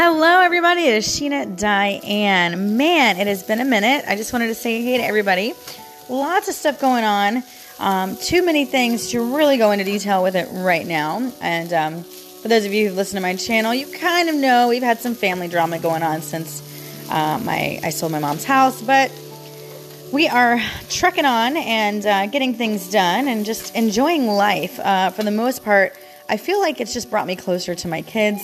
[0.00, 0.82] Hello, everybody.
[0.82, 2.76] It is Sheena Diane.
[2.76, 4.04] Man, it has been a minute.
[4.06, 5.54] I just wanted to say hey to everybody.
[6.08, 7.42] Lots of stuff going on.
[7.80, 11.32] Um, too many things to really go into detail with it right now.
[11.40, 14.68] And um, for those of you who've listened to my channel, you kind of know
[14.68, 16.62] we've had some family drama going on since
[17.10, 19.10] uh, my I sold my mom's house, but
[20.12, 24.78] we are trekking on and uh, getting things done and just enjoying life.
[24.78, 25.92] Uh, for the most part,
[26.28, 28.40] I feel like it's just brought me closer to my kids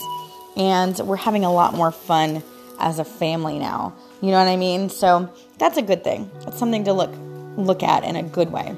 [0.56, 2.42] and we're having a lot more fun
[2.78, 3.94] as a family now.
[4.20, 4.88] You know what I mean?
[4.88, 6.30] So that's a good thing.
[6.46, 7.12] It's something to look
[7.56, 8.74] look at in a good way.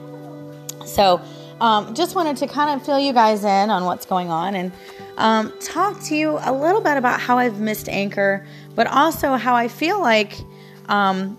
[0.84, 1.20] So
[1.60, 4.72] um, just wanted to kind of fill you guys in on what's going on and
[5.16, 9.54] um, talk to you a little bit about how I've missed Anchor, but also how
[9.54, 10.34] I feel like
[10.88, 11.38] um,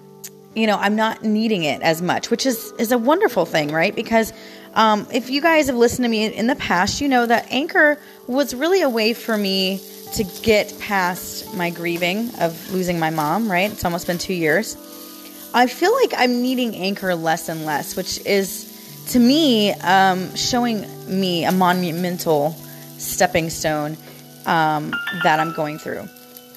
[0.55, 3.95] you know I'm not needing it as much, which is is a wonderful thing, right?
[3.95, 4.33] Because
[4.73, 7.99] um, if you guys have listened to me in the past, you know that Anchor
[8.27, 9.81] was really a way for me
[10.13, 13.71] to get past my grieving of losing my mom, right?
[13.71, 14.75] It's almost been two years.
[15.53, 20.85] I feel like I'm needing Anchor less and less, which is to me um, showing
[21.07, 22.51] me a monumental
[22.97, 23.97] stepping stone
[24.45, 26.07] um, that I'm going through.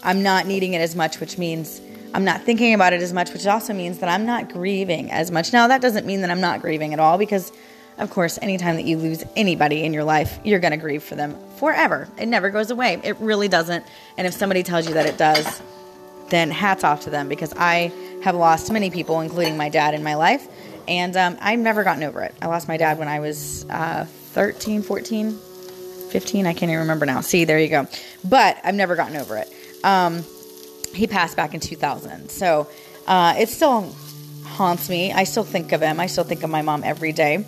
[0.02, 1.80] I'm not needing it as much, which means
[2.12, 5.30] I'm not thinking about it as much, which also means that I'm not grieving as
[5.30, 5.52] much.
[5.52, 7.52] Now, that doesn't mean that I'm not grieving at all because
[8.00, 11.14] of course, anytime that you lose anybody in your life, you're going to grieve for
[11.14, 12.08] them forever.
[12.18, 12.98] It never goes away.
[13.04, 13.84] It really doesn't.
[14.16, 15.60] And if somebody tells you that it does,
[16.30, 20.02] then hats off to them because I have lost many people, including my dad, in
[20.02, 20.48] my life.
[20.88, 22.34] And um, I've never gotten over it.
[22.40, 25.32] I lost my dad when I was uh, 13, 14,
[26.10, 26.46] 15.
[26.46, 27.20] I can't even remember now.
[27.20, 27.86] See, there you go.
[28.24, 29.52] But I've never gotten over it.
[29.84, 30.24] Um,
[30.94, 32.30] he passed back in 2000.
[32.30, 32.66] So
[33.06, 33.94] uh, it still
[34.44, 35.12] haunts me.
[35.12, 36.00] I still think of him.
[36.00, 37.44] I still think of my mom every day.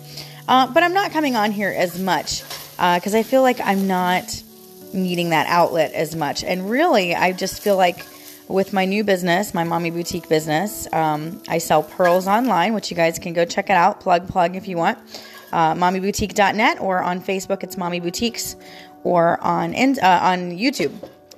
[0.47, 2.41] Uh, but I'm not coming on here as much
[2.71, 4.43] because uh, I feel like I'm not
[4.93, 6.43] needing that outlet as much.
[6.43, 8.05] And really, I just feel like
[8.47, 12.97] with my new business, my mommy boutique business, um, I sell pearls online, which you
[12.97, 14.01] guys can go check it out.
[14.01, 14.97] Plug, plug if you want.
[15.51, 18.55] Uh, mommyboutique.net or on Facebook, it's Mommy Boutiques,
[19.03, 20.91] or on uh, on YouTube,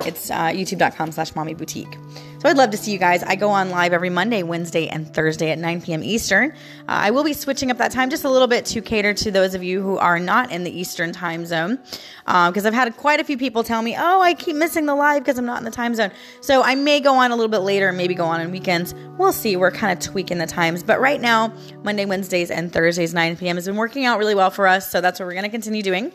[0.04, 1.96] it's uh, youtube.com slash mommy boutique.
[2.38, 3.22] So I'd love to see you guys.
[3.22, 6.04] I go on live every Monday, Wednesday, and Thursday at 9 p.m.
[6.04, 6.50] Eastern.
[6.52, 6.54] Uh,
[6.86, 9.54] I will be switching up that time just a little bit to cater to those
[9.54, 11.78] of you who are not in the Eastern time zone.
[12.24, 14.94] Because uh, I've had quite a few people tell me, oh, I keep missing the
[14.94, 16.10] live because I'm not in the time zone.
[16.40, 18.94] So I may go on a little bit later and maybe go on on weekends.
[19.16, 19.56] We'll see.
[19.56, 20.82] We're kind of tweaking the times.
[20.82, 21.52] But right now,
[21.84, 23.56] Monday, Wednesdays, and Thursdays, 9 p.m.
[23.56, 24.90] has been working out really well for us.
[24.90, 26.12] So that's what we're going to continue doing.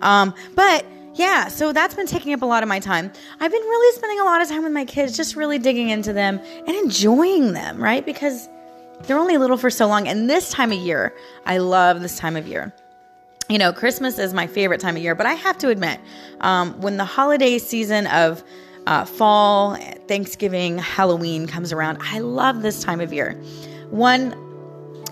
[0.00, 3.12] Um, but yeah, so that's been taking up a lot of my time.
[3.40, 6.12] I've been really spending a lot of time with my kids, just really digging into
[6.12, 8.04] them and enjoying them, right?
[8.04, 8.48] Because
[9.02, 10.06] they're only little for so long.
[10.06, 11.14] And this time of year,
[11.46, 12.72] I love this time of year.
[13.48, 15.98] You know, Christmas is my favorite time of year, but I have to admit,
[16.40, 18.44] um, when the holiday season of
[18.86, 19.74] uh, fall,
[20.06, 23.32] Thanksgiving, Halloween comes around, I love this time of year.
[23.90, 24.32] One,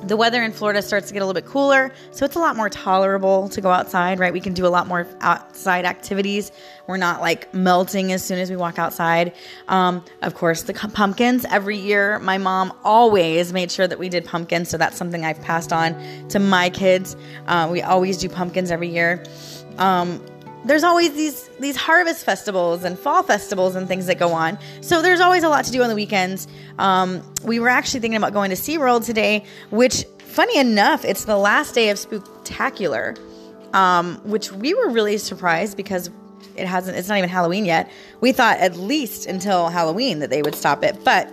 [0.05, 2.57] the weather in Florida starts to get a little bit cooler, so it's a lot
[2.57, 4.33] more tolerable to go outside, right?
[4.33, 6.53] We can do a lot more outside activities.
[6.87, 9.33] We're not like melting as soon as we walk outside.
[9.69, 11.45] Um, of course, the pumpkins.
[11.45, 15.41] Every year, my mom always made sure that we did pumpkins, so that's something I've
[15.43, 17.17] passed on to my kids.
[17.47, 19.25] Uh, we always do pumpkins every year.
[19.79, 20.25] Um,
[20.65, 24.59] there's always these these harvest festivals and fall festivals and things that go on.
[24.81, 26.47] So there's always a lot to do on the weekends.
[26.79, 31.37] Um, we were actually thinking about going to SeaWorld today, which funny enough, it's the
[31.37, 33.19] last day of Spooktacular,
[33.75, 36.11] um, which we were really surprised because
[36.57, 37.91] it hasn't it's not even Halloween yet.
[38.21, 41.03] We thought at least until Halloween that they would stop it.
[41.05, 41.29] But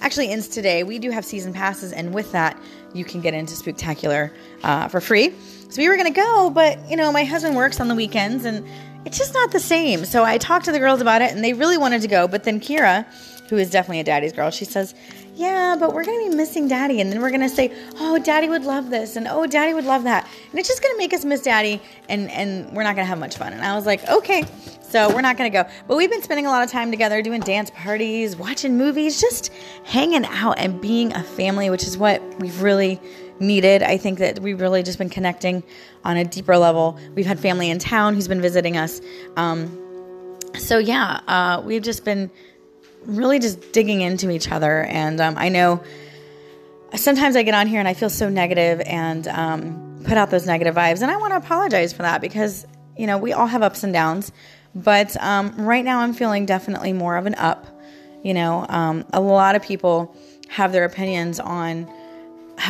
[0.00, 0.82] actually ends today.
[0.82, 2.60] We do have season passes, and with that,
[2.92, 4.30] you can get into Spooktacular
[4.62, 5.32] uh, for free.
[5.74, 8.44] So we were going to go, but you know, my husband works on the weekends
[8.44, 8.64] and
[9.04, 10.04] it's just not the same.
[10.04, 12.28] So I talked to the girls about it and they really wanted to go.
[12.28, 13.04] But then Kira,
[13.48, 14.94] who is definitely a daddy's girl, she says,
[15.34, 17.00] Yeah, but we're going to be missing daddy.
[17.00, 19.16] And then we're going to say, Oh, daddy would love this.
[19.16, 20.28] And oh, daddy would love that.
[20.52, 23.08] And it's just going to make us miss daddy and, and we're not going to
[23.08, 23.52] have much fun.
[23.52, 24.44] And I was like, Okay.
[24.80, 25.68] So we're not going to go.
[25.88, 29.52] But we've been spending a lot of time together doing dance parties, watching movies, just
[29.84, 33.00] hanging out and being a family, which is what we've really
[33.40, 33.82] needed.
[33.82, 35.62] I think that we've really just been connecting
[36.04, 36.98] on a deeper level.
[37.14, 39.00] We've had family in town who's been visiting us.
[39.36, 42.30] Um, so, yeah, uh, we've just been
[43.06, 44.84] really just digging into each other.
[44.84, 45.82] And um, I know
[46.94, 50.46] sometimes I get on here and I feel so negative and um, put out those
[50.46, 51.02] negative vibes.
[51.02, 52.66] And I want to apologize for that because,
[52.96, 54.32] you know, we all have ups and downs.
[54.74, 57.66] But um, right now I'm feeling definitely more of an up.
[58.22, 60.16] You know, um, a lot of people
[60.48, 61.90] have their opinions on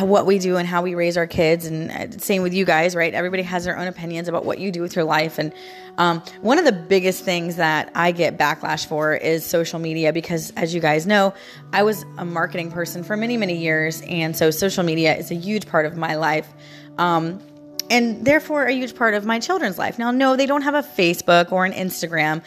[0.01, 1.65] what we do and how we raise our kids.
[1.65, 3.13] And uh, same with you guys right?
[3.13, 5.37] Everybody has their own opinions about what you do with your life.
[5.37, 5.53] And
[5.97, 10.51] um, one of the biggest things that i get backlash for is social media because
[10.57, 11.33] as you guys know
[11.71, 14.01] i was a marketing person for many many years.
[14.01, 16.47] And so social media is a huge part of my life.
[16.97, 17.39] Um,
[17.89, 19.99] and therefore a huge part of my children's life.
[19.99, 22.41] Now no they don't have a facebook or an instagram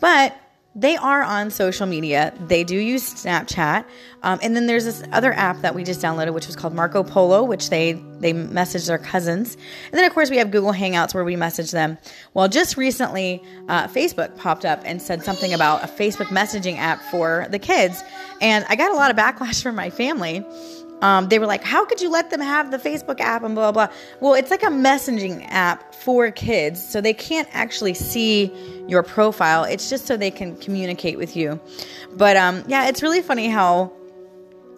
[0.00, 0.36] but
[0.76, 2.34] they are on social media.
[2.48, 3.84] They do use Snapchat,
[4.22, 7.02] um, and then there's this other app that we just downloaded, which was called Marco
[7.04, 9.54] Polo, which they they message their cousins.
[9.54, 11.96] And then of course we have Google Hangouts where we message them.
[12.32, 17.00] Well, just recently, uh, Facebook popped up and said something about a Facebook messaging app
[17.02, 18.02] for the kids,
[18.40, 20.44] and I got a lot of backlash from my family
[21.04, 23.70] um, they were like, how could you let them have the Facebook app and blah,
[23.70, 23.94] blah, blah.
[24.20, 26.82] Well, it's like a messaging app for kids.
[26.82, 28.50] So they can't actually see
[28.88, 29.64] your profile.
[29.64, 31.60] It's just so they can communicate with you.
[32.14, 33.92] But um, yeah, it's really funny how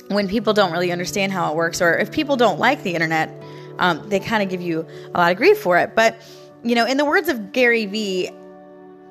[0.09, 3.31] when people don't really understand how it works, or if people don't like the internet,
[3.79, 4.85] um, they kind of give you
[5.15, 5.95] a lot of grief for it.
[5.95, 6.21] But,
[6.65, 8.31] you know, in the words of Gary Vee,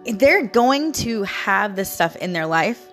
[0.06, 2.92] they're going to have this stuff in their life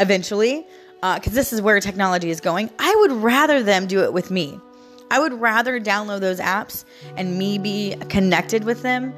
[0.00, 0.66] eventually
[1.12, 4.30] because uh, this is where technology is going, I would rather them do it with
[4.30, 4.58] me.
[5.10, 6.86] I would rather download those apps
[7.16, 9.12] and me be connected with them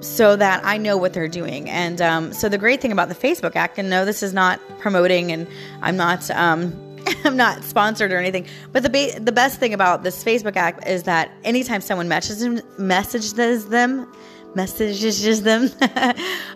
[0.00, 1.68] so that I know what they're doing.
[1.68, 4.60] And um, so the great thing about the Facebook app, and no, this is not
[4.78, 5.48] promoting, and
[5.82, 6.30] I'm not.
[6.30, 6.82] Um,
[7.24, 10.84] I'm not sponsored or anything, but the ba- the best thing about this Facebook app
[10.88, 14.12] is that anytime someone messages messages them,
[14.56, 15.98] messages them, um,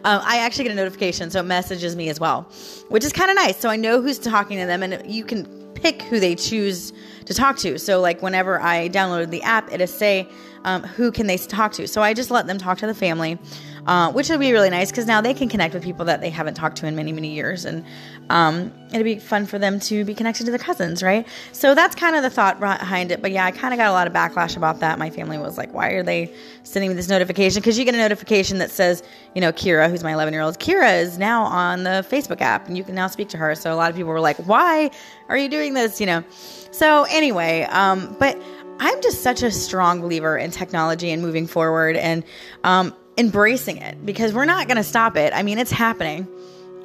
[0.04, 2.42] I actually get a notification, so it messages me as well,
[2.88, 3.58] which is kind of nice.
[3.58, 6.92] So I know who's talking to them, and you can pick who they choose
[7.26, 7.78] to talk to.
[7.78, 10.28] So like whenever I downloaded the app, it'll say
[10.64, 11.86] um, who can they talk to.
[11.86, 13.38] So I just let them talk to the family
[13.86, 16.30] uh, which would be really nice because now they can connect with people that they
[16.30, 17.64] haven't talked to in many, many years.
[17.64, 17.84] And
[18.28, 21.26] um, it'd be fun for them to be connected to their cousins, right?
[21.52, 23.22] So that's kind of the thought behind it.
[23.22, 24.98] But yeah, I kind of got a lot of backlash about that.
[24.98, 26.32] My family was like, why are they
[26.62, 27.60] sending me this notification?
[27.60, 29.02] Because you get a notification that says,
[29.34, 32.68] you know, Kira, who's my 11 year old, Kira is now on the Facebook app
[32.68, 33.54] and you can now speak to her.
[33.54, 34.90] So a lot of people were like, why
[35.28, 36.00] are you doing this?
[36.00, 36.24] You know,
[36.70, 38.40] so anyway, um, but
[38.78, 41.96] I'm just such a strong believer in technology and moving forward.
[41.96, 42.24] And
[42.64, 45.32] um, embracing it because we're not going to stop it.
[45.34, 46.26] I mean, it's happening.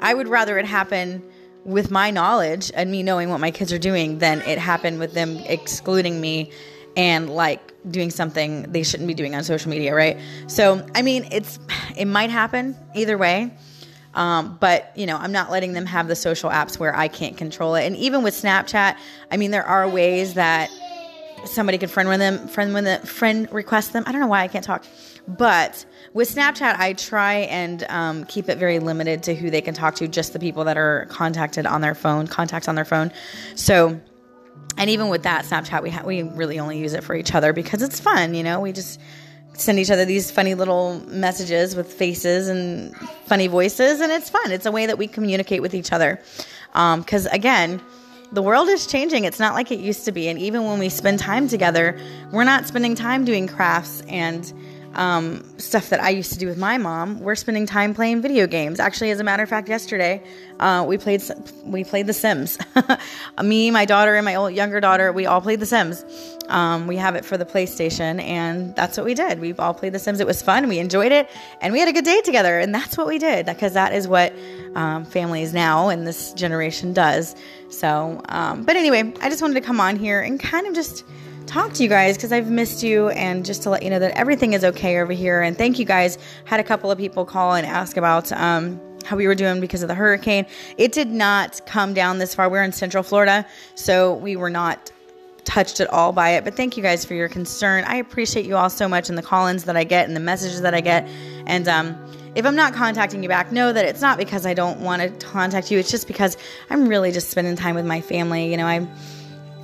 [0.02, 1.24] I would rather it happen
[1.64, 5.14] with my knowledge and me knowing what my kids are doing than it happen with
[5.14, 6.52] them excluding me
[6.98, 10.20] and like doing something they shouldn't be doing on social media, right?
[10.48, 11.58] So, I mean, it's
[11.96, 13.52] it might happen either way.
[14.14, 17.38] Um, but you know, I'm not letting them have the social apps where I can't
[17.38, 17.86] control it.
[17.86, 18.98] And even with Snapchat,
[19.32, 20.70] I mean, there are ways that
[21.48, 24.04] somebody can friend with them, friend with them, friend request them.
[24.06, 24.86] I don't know why I can't talk,
[25.28, 29.74] but with Snapchat, I try and um, keep it very limited to who they can
[29.74, 33.12] talk to, just the people that are contacted on their phone, contacts on their phone.
[33.56, 34.00] So,
[34.78, 37.54] and even with that Snapchat, we ha- we really only use it for each other
[37.54, 38.34] because it's fun.
[38.34, 39.00] You know, we just
[39.54, 42.96] send each other these funny little messages with faces and
[43.26, 44.52] funny voices, and it's fun.
[44.52, 46.20] It's a way that we communicate with each other.
[46.68, 47.82] Because um, again,
[48.36, 49.24] the world is changing.
[49.24, 50.28] It's not like it used to be.
[50.28, 51.98] And even when we spend time together,
[52.32, 54.52] we're not spending time doing crafts and
[54.96, 57.20] um, stuff that I used to do with my mom.
[57.20, 58.80] We're spending time playing video games.
[58.80, 60.22] Actually, as a matter of fact, yesterday
[60.60, 61.24] uh, we played
[61.64, 62.58] we played The Sims.
[63.44, 66.04] Me, my daughter, and my old, younger daughter, we all played The Sims.
[66.50, 69.40] Um, we have it for the PlayStation, and that's what we did.
[69.40, 70.20] We all played The Sims.
[70.20, 70.68] It was fun.
[70.68, 71.30] We enjoyed it,
[71.62, 72.60] and we had a good day together.
[72.60, 74.34] And that's what we did because that is what
[74.76, 77.36] um, families now and this generation does.
[77.70, 81.04] So, um, but anyway, I just wanted to come on here and kind of just
[81.48, 84.18] talk to you guys because I've missed you and just to let you know that
[84.18, 85.42] everything is okay over here.
[85.42, 86.18] And thank you guys.
[86.46, 89.82] Had a couple of people call and ask about um, how we were doing because
[89.82, 90.46] of the hurricane.
[90.78, 92.50] It did not come down this far.
[92.50, 94.92] We're in Central Florida, so we were not
[95.46, 96.44] touched at all by it.
[96.44, 97.84] But thank you guys for your concern.
[97.86, 100.22] I appreciate you all so much and the call ins that I get and the
[100.22, 101.08] messages that I get.
[101.46, 101.96] And um,
[102.36, 105.28] if I'm not contacting you back, know that it's not because I don't want to
[105.28, 105.80] contact you.
[105.80, 106.38] It's just because
[106.70, 108.52] I'm really just spending time with my family.
[108.52, 108.90] You know, I'm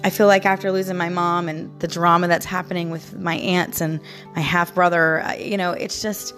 [0.03, 3.81] I feel like after losing my mom and the drama that's happening with my aunts
[3.81, 3.99] and
[4.35, 6.33] my half brother, you know, it's just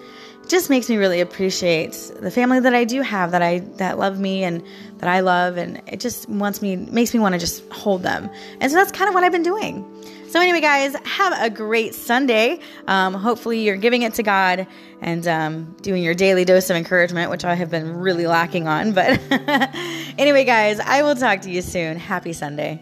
[0.48, 4.20] just makes me really appreciate the family that I do have that I that love
[4.20, 4.64] me and
[4.98, 8.30] that I love and it just wants me makes me want to just hold them.
[8.60, 9.86] And so that's kind of what I've been doing.
[10.34, 12.60] So anyway, guys, have a great Sunday.
[12.88, 14.66] Um, hopefully, you're giving it to God
[15.00, 18.94] and um, doing your daily dose of encouragement, which I have been really lacking on.
[18.94, 19.20] But
[20.18, 21.98] anyway, guys, I will talk to you soon.
[21.98, 22.82] Happy Sunday.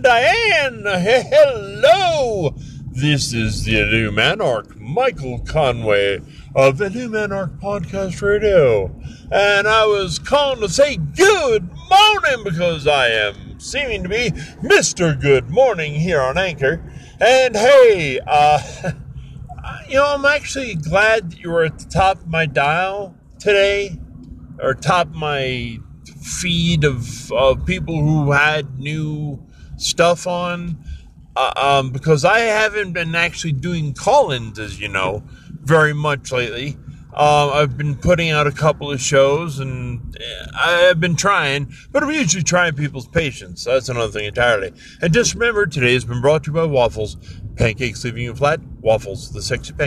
[0.00, 0.84] Diane.
[0.84, 2.54] Hello
[2.88, 6.20] This is the New Illuminarch, Michael Conway
[6.54, 8.94] of the New Illuminarch Podcast Radio.
[9.32, 14.30] And I was calling to say good morning because I am seeming to be
[14.62, 15.20] Mr.
[15.20, 16.80] Good Morning here on Anchor.
[17.20, 18.60] And hey, uh,
[19.88, 23.98] you know, I'm actually glad that you were at the top of my dial today,
[24.60, 25.78] or top of my
[26.22, 29.44] feed of, of people who had new
[29.78, 30.78] stuff on
[31.36, 35.22] uh, um, because I haven't been actually doing call-ins, as you know,
[35.62, 36.76] very much lately.
[37.14, 42.02] Um, I've been putting out a couple of shows, and eh, I've been trying, but
[42.02, 43.64] I'm usually trying people's patience.
[43.64, 44.72] That's another thing entirely.
[45.00, 47.16] And just remember, today has been brought to you by Waffles,
[47.56, 48.60] pancakes leaving you flat.
[48.80, 49.86] Waffles, the sexy pancake.